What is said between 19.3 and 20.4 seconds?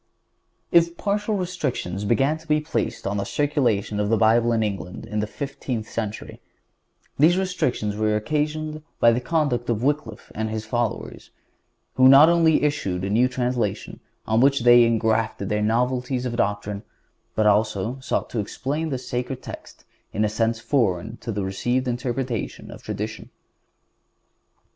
text in a